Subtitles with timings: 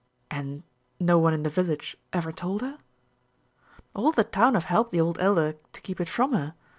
[0.31, 0.63] "And
[0.99, 2.79] no one in the village ever told her?"
[3.93, 6.55] "All the town have helped the old Elder to keep it from her.